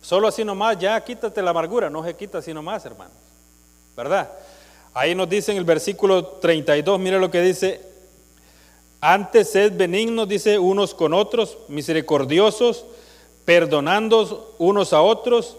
[0.00, 3.16] Solo así nomás, ya quítate la amargura, no se quita así nomás, hermanos.
[3.96, 4.30] ¿Verdad?
[4.94, 7.80] Ahí nos dice en el versículo 32, mire lo que dice,
[9.00, 12.84] antes sed benignos, dice, unos con otros, misericordiosos,
[13.44, 15.56] perdonando unos a otros,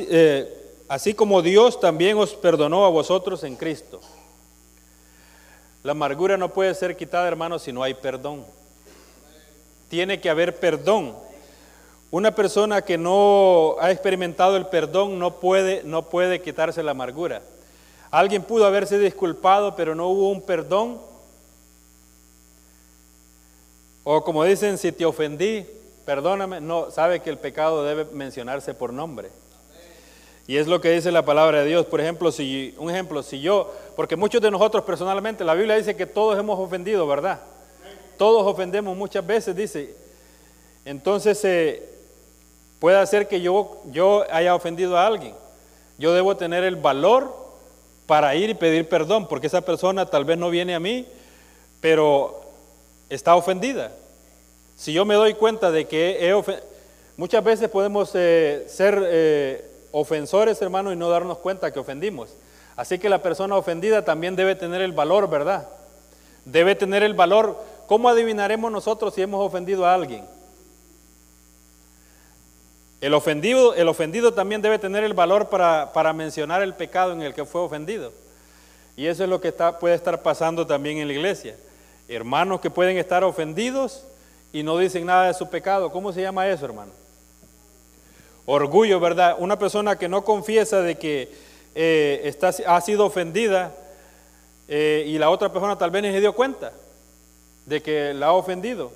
[0.00, 0.54] eh,
[0.88, 4.00] así como Dios también os perdonó a vosotros en Cristo.
[5.82, 8.44] La amargura no puede ser quitada, hermanos, si no hay perdón.
[9.88, 11.14] Tiene que haber perdón.
[12.10, 17.42] Una persona que no ha experimentado el perdón no puede, no puede quitarse la amargura.
[18.10, 20.98] Alguien pudo haberse disculpado, pero no hubo un perdón
[24.10, 25.66] o como dicen, si te ofendí,
[26.06, 26.62] perdóname.
[26.62, 29.28] No, sabe que el pecado debe mencionarse por nombre.
[30.46, 31.84] Y es lo que dice la palabra de Dios.
[31.84, 35.94] Por ejemplo, si un ejemplo, si yo, porque muchos de nosotros personalmente, la Biblia dice
[35.94, 37.40] que todos hemos ofendido, ¿verdad?
[38.18, 39.94] Todos ofendemos muchas veces, dice.
[40.84, 41.88] Entonces, eh,
[42.80, 45.34] puede ser que yo, yo haya ofendido a alguien.
[45.96, 47.34] Yo debo tener el valor
[48.06, 51.06] para ir y pedir perdón, porque esa persona tal vez no viene a mí,
[51.80, 52.42] pero
[53.08, 53.92] está ofendida.
[54.76, 56.66] Si yo me doy cuenta de que he ofendido,
[57.16, 62.30] muchas veces podemos eh, ser eh, ofensores, hermano, y no darnos cuenta que ofendimos.
[62.76, 65.68] Así que la persona ofendida también debe tener el valor, ¿verdad?
[66.44, 67.58] Debe tener el valor.
[67.88, 70.22] ¿Cómo adivinaremos nosotros si hemos ofendido a alguien?
[73.00, 77.62] El ofendido, también debe tener el valor para, mencionar el pecado en el que fue
[77.62, 78.12] ofendido.
[78.94, 81.56] Y eso es lo que puede estar pasando también en la iglesia.
[82.08, 84.04] Hermanos que pueden estar ofendidos
[84.52, 85.90] y no dicen nada de su pecado.
[85.90, 86.92] ¿Cómo se llama eso, hermano?
[88.44, 89.36] Orgullo, ¿verdad?
[89.38, 91.32] Una persona que no confiesa de que
[91.74, 93.74] eh, está, ha sido ofendida
[94.68, 96.70] eh, y la otra persona tal vez ni se dio cuenta
[97.68, 98.90] de que la ha ofendido.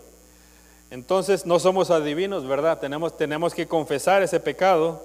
[0.90, 2.78] Entonces no somos adivinos, ¿verdad?
[2.78, 5.02] Tenemos, tenemos que confesar ese pecado.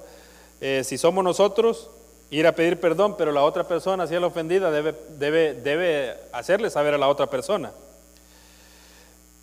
[0.60, 1.89] Eh, si somos nosotros,
[2.30, 6.15] ir a pedir perdón, pero la otra persona, si es la ofendida, debe, debe, debe
[6.32, 7.71] hacerle saber a la otra persona.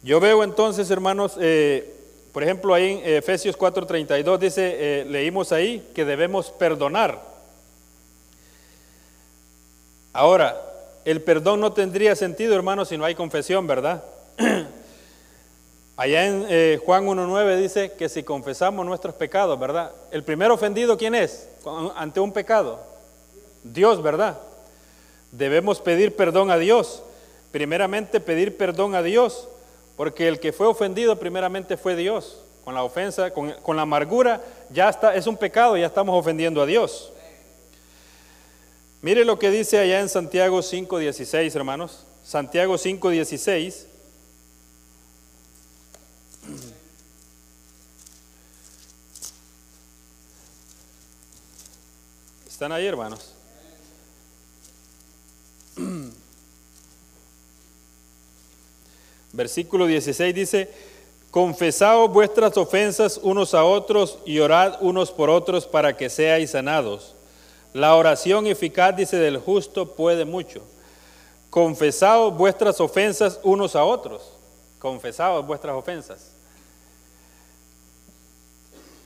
[0.02, 1.94] Yo veo entonces, hermanos, eh,
[2.32, 7.22] por ejemplo, ahí en Efesios 4:32 dice, eh, leímos ahí que debemos perdonar.
[10.12, 10.60] Ahora,
[11.04, 14.02] el perdón no tendría sentido, hermanos, si no hay confesión, ¿verdad?
[15.96, 19.92] Allá en eh, Juan 1.9 dice que si confesamos nuestros pecados, ¿verdad?
[20.10, 21.48] El primer ofendido, ¿quién es?
[21.94, 22.80] Ante un pecado.
[23.62, 24.38] Dios, ¿verdad?
[25.30, 27.02] Debemos pedir perdón a Dios.
[27.52, 29.46] Primeramente pedir perdón a Dios,
[29.96, 32.40] porque el que fue ofendido primeramente fue Dios.
[32.64, 36.60] Con la ofensa, con, con la amargura, ya está, es un pecado, ya estamos ofendiendo
[36.60, 37.12] a Dios.
[39.02, 42.04] Mire lo que dice allá en Santiago 5.16, hermanos.
[42.24, 43.93] Santiago 5.16.
[52.48, 53.32] ¿Están ahí, hermanos?
[59.32, 60.70] Versículo 16 dice,
[61.32, 67.14] confesaos vuestras ofensas unos a otros y orad unos por otros para que seáis sanados.
[67.72, 70.62] La oración eficaz, dice, del justo puede mucho.
[71.50, 74.22] Confesaos vuestras ofensas unos a otros.
[74.78, 76.33] Confesaos vuestras ofensas.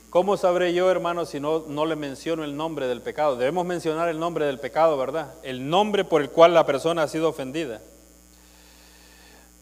[0.09, 3.35] ¿Cómo sabré yo, hermano, si no, no le menciono el nombre del pecado?
[3.35, 5.35] Debemos mencionar el nombre del pecado, ¿verdad?
[5.43, 7.79] El nombre por el cual la persona ha sido ofendida.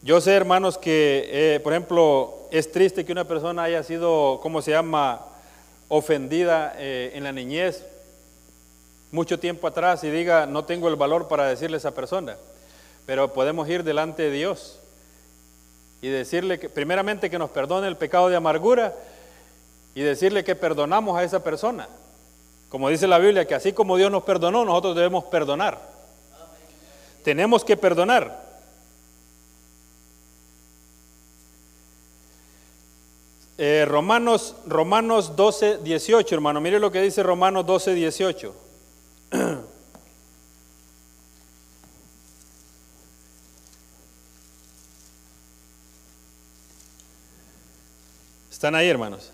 [0.00, 4.62] Yo sé, hermanos, que, eh, por ejemplo, es triste que una persona haya sido, ¿cómo
[4.62, 5.20] se llama?,
[5.88, 7.84] ofendida eh, en la niñez
[9.10, 12.38] mucho tiempo atrás y diga, no tengo el valor para decirle a esa persona.
[13.04, 14.78] Pero podemos ir delante de Dios
[16.00, 18.94] y decirle, que, primeramente, que nos perdone el pecado de amargura
[19.94, 21.88] y decirle que perdonamos a esa persona.
[22.68, 25.80] Como dice la Biblia, que así como Dios nos perdonó, nosotros debemos perdonar.
[27.24, 28.48] Tenemos que perdonar.
[33.56, 36.60] Eh, Romanos, Romanos 12, 18, hermano.
[36.60, 38.54] Mire lo que dice Romanos 12, 18.
[48.50, 49.32] ¿Están ahí, hermanos?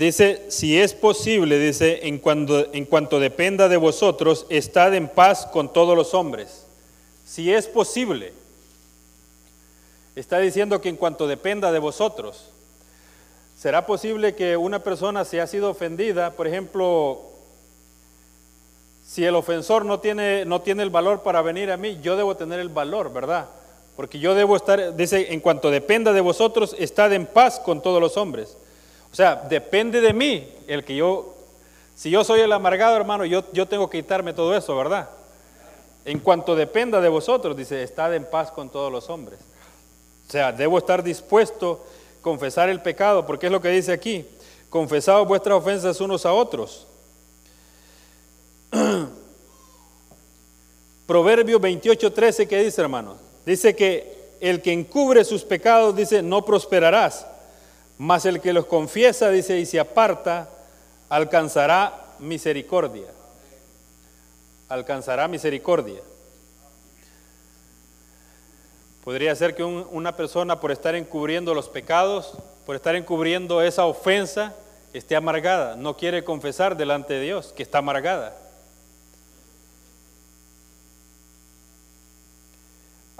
[0.00, 5.44] Dice, si es posible, dice, en cuanto, en cuanto dependa de vosotros, estad en paz
[5.44, 6.64] con todos los hombres.
[7.26, 8.32] Si es posible,
[10.16, 12.48] está diciendo que en cuanto dependa de vosotros,
[13.58, 16.30] ¿será posible que una persona se ha sido ofendida?
[16.30, 17.20] Por ejemplo,
[19.06, 22.38] si el ofensor no tiene, no tiene el valor para venir a mí, yo debo
[22.38, 23.48] tener el valor, ¿verdad?
[23.96, 28.00] Porque yo debo estar, dice, en cuanto dependa de vosotros, estad en paz con todos
[28.00, 28.56] los hombres.
[29.12, 31.34] O sea, depende de mí el que yo,
[31.96, 35.10] si yo soy el amargado, hermano, yo, yo tengo que quitarme todo eso, ¿verdad?
[36.04, 39.40] En cuanto dependa de vosotros, dice, estad en paz con todos los hombres.
[40.28, 41.84] O sea, debo estar dispuesto
[42.18, 44.24] a confesar el pecado, porque es lo que dice aquí,
[44.68, 46.86] confesaos vuestras ofensas unos a otros.
[51.06, 53.16] Proverbio 28, 13, ¿qué dice, hermano?
[53.44, 57.26] Dice que el que encubre sus pecados, dice, no prosperarás
[58.00, 60.48] mas el que los confiesa, dice, y se aparta,
[61.10, 63.08] alcanzará misericordia.
[64.70, 66.00] Alcanzará misericordia.
[69.04, 74.54] Podría ser que una persona por estar encubriendo los pecados, por estar encubriendo esa ofensa,
[74.94, 75.76] esté amargada.
[75.76, 78.34] No quiere confesar delante de Dios que está amargada.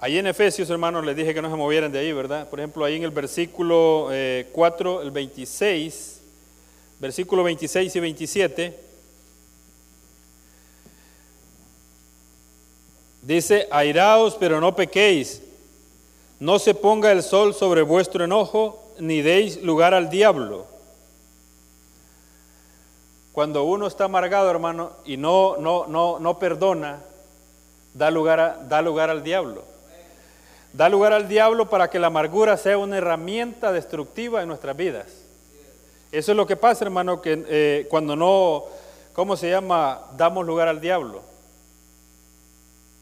[0.03, 2.49] Ahí en Efesios, hermanos, les dije que no se movieran de ahí, ¿verdad?
[2.49, 4.09] Por ejemplo, ahí en el versículo
[4.51, 6.23] 4, eh, el 26,
[6.99, 8.81] versículo 26 y 27,
[13.21, 15.43] dice, airaos, pero no pequéis,
[16.39, 20.65] No se ponga el sol sobre vuestro enojo, ni deis lugar al diablo.
[23.33, 27.01] Cuando uno está amargado, hermano, y no, no, no, no perdona,
[27.93, 29.70] da lugar, da lugar al diablo.
[30.73, 35.07] Da lugar al diablo para que la amargura sea una herramienta destructiva en nuestras vidas.
[36.13, 38.65] Eso es lo que pasa, hermano, que eh, cuando no,
[39.13, 40.03] ¿cómo se llama?
[40.17, 41.23] Damos lugar al diablo.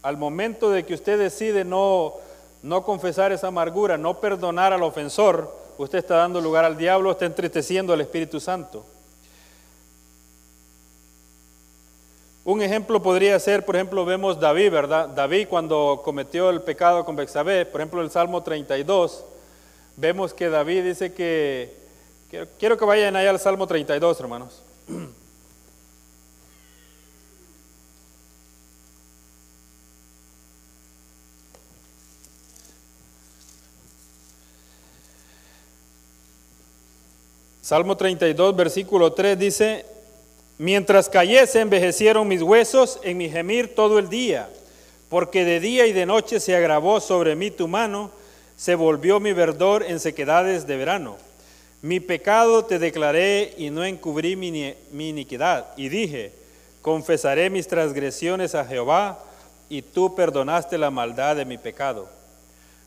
[0.02, 2.14] Al momento de que usted decide no,
[2.62, 7.26] no confesar esa amargura, no perdonar al ofensor, usted está dando lugar al diablo, está
[7.26, 8.84] entristeciendo al Espíritu Santo.
[12.48, 15.06] Un ejemplo podría ser, por ejemplo, vemos David, ¿verdad?
[15.06, 19.22] David cuando cometió el pecado con Bexabé, por ejemplo, el Salmo 32,
[19.98, 21.76] vemos que David dice que,
[22.58, 24.62] quiero que vayan allá al Salmo 32, hermanos.
[37.60, 39.97] Salmo 32, versículo 3 dice,
[40.58, 44.50] Mientras cayese, envejecieron mis huesos en mi gemir todo el día,
[45.08, 48.10] porque de día y de noche se agravó sobre mí tu mano,
[48.56, 51.16] se volvió mi verdor en sequedades de verano.
[51.80, 55.66] Mi pecado te declaré y no encubrí mi, mi iniquidad.
[55.76, 56.32] Y dije,
[56.82, 59.20] confesaré mis transgresiones a Jehová,
[59.68, 62.08] y tú perdonaste la maldad de mi pecado.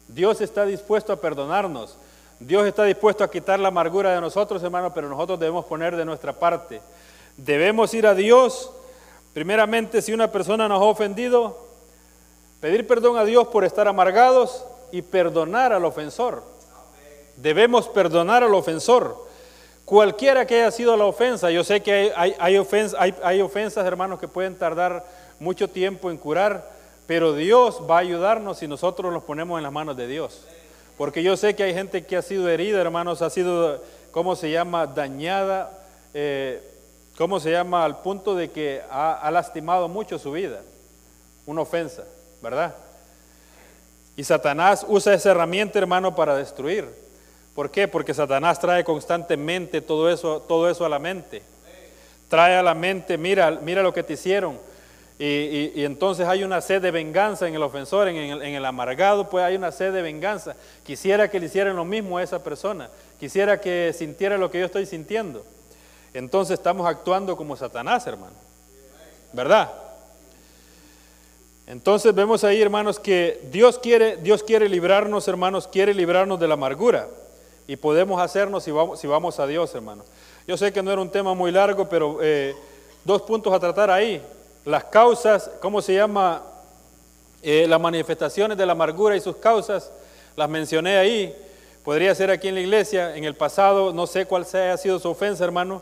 [0.08, 1.98] Dios está dispuesto a perdonarnos.
[2.40, 6.04] Dios está dispuesto a quitar la amargura de nosotros, hermanos, pero nosotros debemos poner de
[6.04, 6.82] nuestra parte.
[7.38, 8.72] Debemos ir a Dios,
[9.34, 11.58] primeramente si una persona nos ha ofendido,
[12.60, 16.44] pedir perdón a Dios por estar amargados y perdonar al ofensor.
[17.38, 19.30] Debemos perdonar al ofensor.
[19.86, 24.56] Cualquiera que haya sido la ofensa, yo sé que hay, hay, ofensas, hermanos, que pueden
[24.56, 25.04] tardar
[25.40, 26.72] mucho tiempo en curar,
[27.08, 30.46] pero Dios va a ayudarnos si nosotros nos ponemos en las manos de Dios.
[30.98, 34.52] Porque yo sé que hay gente que ha sido herida, hermanos, ha sido, ¿cómo se
[34.52, 35.78] llama?, dañada.
[36.14, 36.71] Eh,
[37.22, 37.86] ¿cómo se llama?
[37.86, 40.62] Al punto de que ha, lastimado mucho su vida.
[41.46, 42.04] Una ofensa,
[42.42, 42.74] ¿verdad?
[44.18, 46.90] Y Satanás usa esa herramienta, hermano, para destruir.
[47.54, 47.88] ¿Por qué?
[47.88, 51.44] Porque Satanás trae constantemente todo eso, todo eso a la mente.
[52.28, 54.58] Trae a la mente, mira, mira lo que te hicieron.
[55.20, 59.30] Y, entonces hay una sed de venganza en el ofensor, en el, en el, amargado,
[59.30, 60.56] pues hay una sed de venganza.
[60.84, 62.90] Quisiera que le hicieran lo mismo a esa persona.
[63.20, 65.46] Quisiera que sintiera lo que yo estoy sintiendo
[66.14, 68.36] entonces estamos actuando como Satanás, hermano.
[69.34, 69.72] ¿Verdad?
[71.68, 76.56] Entonces vemos ahí, hermanos, que Dios quiere, Dios quiere librarnos, hermanos, quiere librarnos de la
[76.56, 77.08] amargura.
[77.66, 80.06] Y podemos hacernos si vamos, si vamos a Dios, hermanos.
[80.46, 82.54] Yo sé que no era un tema muy largo, pero eh,
[83.06, 84.22] dos puntos a tratar ahí.
[84.66, 86.44] Las causas, ¿cómo se llama?
[87.42, 89.92] Eh, las manifestaciones de la amargura y sus causas,
[90.36, 91.34] las mencioné ahí.
[91.86, 95.10] Podría ser aquí en la iglesia, en el pasado, no sé cuál sea, sido su
[95.10, 95.82] ofensa, hermano.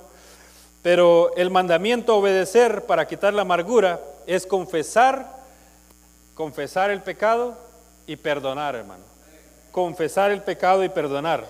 [0.81, 5.25] Pero el mandamiento a obedecer para quitar la amargura es confesar,
[6.35, 7.57] confesar el pecado
[8.07, 9.03] y perdonar, hermano.
[9.71, 11.45] Confesar el pecado y perdonar.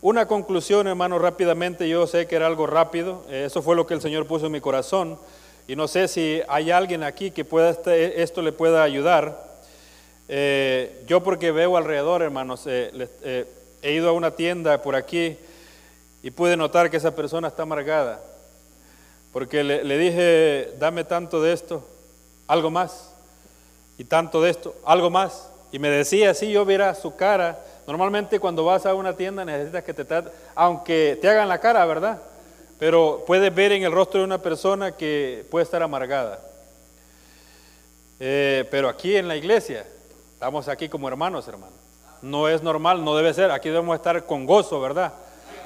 [0.00, 3.94] Una conclusión, hermano, rápidamente, yo sé que era algo rápido, eh, eso fue lo que
[3.94, 5.18] el Señor puso en mi corazón,
[5.66, 9.54] y no sé si hay alguien aquí que pueda este, esto le pueda ayudar.
[10.28, 13.46] Eh, yo porque veo alrededor, hermanos, eh,
[13.80, 15.38] he ido a una tienda por aquí
[16.22, 18.20] y pude notar que esa persona está amargada.
[19.34, 21.84] Porque le, dije, dame tanto de esto,
[22.46, 23.10] algo más,
[23.98, 25.50] y tanto de esto, algo más.
[25.72, 27.58] Y me decía así, yo viera su cara.
[27.84, 30.06] Normalmente cuando vas a una tienda necesitas que te,
[30.54, 32.22] aunque te hagan la cara, ¿verdad?
[32.78, 36.38] Pero puedes ver en el rostro de una persona que puede estar amargada.
[38.20, 39.84] Eh, pero aquí en la iglesia,
[40.32, 41.74] estamos aquí como hermanos, hermanos.
[42.22, 43.50] No es normal, no debe ser.
[43.50, 45.12] Aquí debemos estar con gozo, ¿verdad?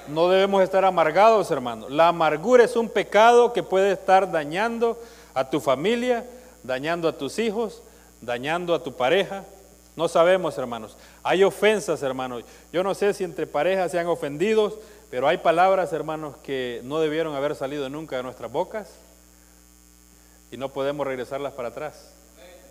[0.09, 1.89] No debemos estar amargados, hermano.
[1.91, 4.99] La amargura es un pecado que puede estar dañando
[5.35, 6.25] a tu familia,
[6.63, 7.83] dañando a tus hijos,
[8.23, 9.45] dañando a tu pareja.
[9.97, 10.97] No sabemos, hermanos.
[11.23, 12.43] Hay ofensas, hermanos.
[12.73, 14.81] Yo no sé si entre parejas se han ofendido,
[15.11, 18.89] pero hay palabras, hermanos, que no debieron haber salido nunca de nuestras bocas
[20.51, 22.13] y no podemos regresarlas para atrás.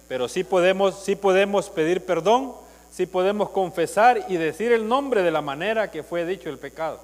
[0.07, 2.53] Pero sí podemos, sí podemos pedir perdón,
[2.89, 6.99] sí podemos confesar y decir el nombre de la manera que fue dicho el pecado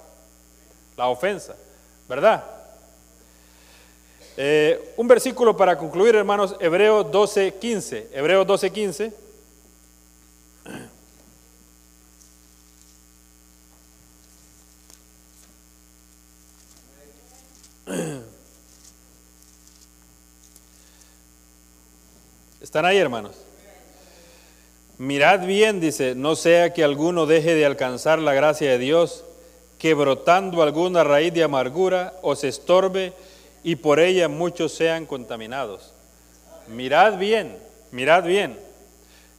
[0.96, 1.56] la ofensa,
[2.08, 2.44] ¿verdad?
[4.36, 8.10] Eh, un versículo para concluir, hermanos, Hebreos 12, 15.
[8.12, 9.12] Hebreos 12, 15.
[22.60, 23.36] ¿Están ahí, hermanos?
[24.98, 29.24] Mirad bien, dice, no sea que alguno deje de alcanzar la gracia de Dios,
[29.84, 33.12] que brotando alguna raíz de amargura os estorbe
[33.62, 35.92] y por ella muchos sean contaminados.
[36.68, 37.58] Mirad bien,
[37.90, 38.58] mirad bien.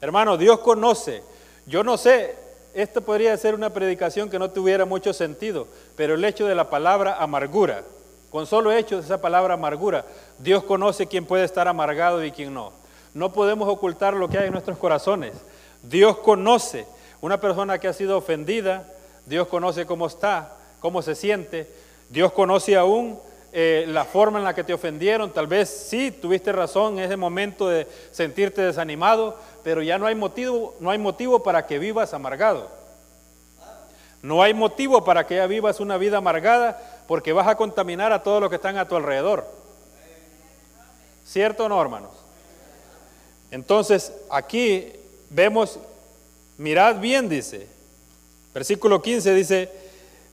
[0.01, 1.23] Hermano, Dios conoce.
[1.65, 2.35] Yo no sé,
[2.75, 6.69] esto podría ser una predicación que no tuviera mucho sentido, pero el hecho de la
[6.69, 7.81] palabra amargura,
[8.29, 10.05] con solo hecho de esa palabra amargura,
[10.37, 12.71] Dios conoce quién puede estar amargado y quién no.
[13.15, 15.33] No podemos ocultar lo que hay en nuestros corazones.
[15.81, 16.85] Dios conoce
[17.19, 18.91] una persona que ha sido ofendida,
[19.25, 21.67] Dios conoce cómo está, cómo se siente,
[22.09, 23.19] Dios conoce aún
[23.51, 27.17] eh, la forma en la que te ofendieron, tal vez sí tuviste razón en ese
[27.17, 32.13] momento de sentirte desanimado, pero ya no hay motivo, no hay motivo para que vivas
[32.13, 32.69] amargado.
[34.21, 38.23] No hay motivo para que ya vivas una vida amargada porque vas a contaminar a
[38.23, 39.47] todos los que están a tu alrededor.
[41.23, 42.11] ¿Cierto o no, hermanos?
[43.51, 44.91] Entonces, aquí
[45.29, 45.79] vemos,
[46.57, 47.67] mirad bien, dice,
[48.55, 49.69] versículo 15 dice,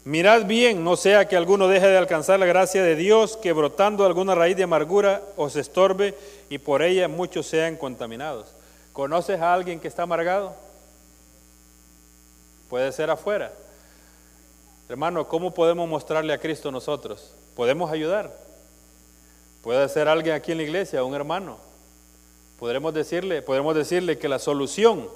[0.05, 4.07] mirad bien, no sea que alguno deje de alcanzar la gracia de Dios, que brotando
[4.07, 6.15] alguna raíz de amargura os estorbe
[6.49, 8.47] y por ella muchos sean contaminados.
[8.95, 10.57] ¿Conoces a alguien que está amargado?
[12.71, 13.53] Puede ser afuera.
[14.89, 17.35] Hermano, ¿cómo podemos mostrarle a Cristo nosotros?
[17.55, 18.35] Podemos ayudar.
[19.63, 21.73] Puede ser alguien aquí en la iglesia, un hermano
[22.63, 25.09] Podremos decirle, podremos decirle que la solución,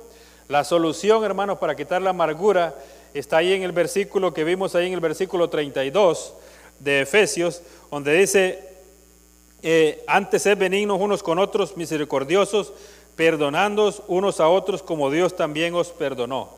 [0.48, 2.74] la solución, hermanos, para quitar la amargura
[3.14, 6.34] está ahí en el versículo que vimos ahí en el versículo 32
[6.80, 8.62] de Efesios, donde dice,
[9.62, 12.72] eh, antes sed benignos unos con otros, misericordiosos,
[13.16, 16.54] perdonándoos unos a otros como Dios también os perdonó.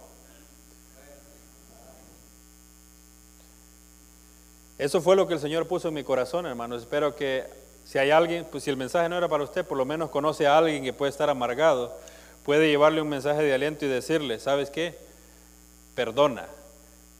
[4.76, 6.82] Eso fue lo que el Señor puso en mi corazón, hermanos.
[6.82, 7.44] Espero que
[7.84, 10.46] si hay alguien, pues si el mensaje no era para usted, por lo menos conoce
[10.46, 11.96] a alguien que puede estar amargado,
[12.44, 14.96] puede llevarle un mensaje de aliento y decirle, ¿sabes qué?
[15.98, 16.46] Perdona,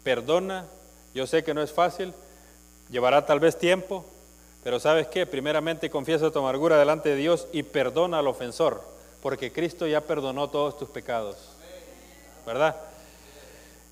[0.05, 0.65] perdona,
[1.13, 2.15] yo sé que no es fácil,
[2.89, 4.05] llevará tal vez tiempo,
[4.63, 5.27] pero ¿sabes qué?
[5.27, 8.81] Primeramente confiesa tu amargura delante de Dios y perdona al ofensor,
[9.21, 11.37] porque Cristo ya perdonó todos tus pecados,
[12.47, 12.77] ¿verdad?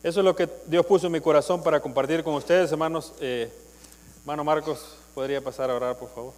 [0.04, 3.12] Eso es lo que Dios puso en mi corazón para compartir con ustedes, hermanos.
[3.18, 3.52] Eh,
[4.20, 6.32] hermano Marcos, ¿podría pasar a orar, por favor?